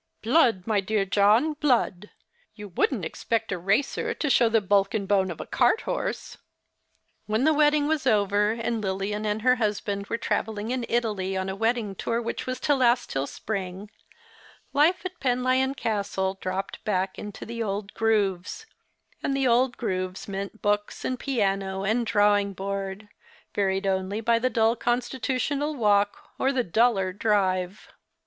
[0.23, 2.09] "Blood, my dear John, blood.
[2.55, 6.39] You wouldn't expect a racer to show the bulk and bone of a carthorse."
[7.27, 11.49] When the wedding was over, and Lilian and her husband were travelling in Italy on
[11.49, 13.91] a wedding tour which was to last till the spring,
[14.73, 18.65] life at Penlyon Castle dropped back into the old grooves;
[19.21, 23.07] and the old grooves meant books and piano and drawing board,
[23.53, 27.89] varied only by the dull constitutional walk or the duller drive.